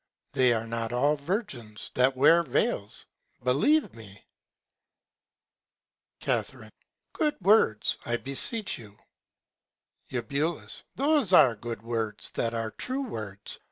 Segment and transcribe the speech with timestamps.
[0.33, 3.05] They are not all Virgins that wear Vails;
[3.43, 4.25] believe me.
[6.21, 6.43] Ca.
[7.13, 8.97] Good Words, I beseech you.
[10.09, 10.57] Eu.
[10.95, 13.59] Those are good Words that are true Words.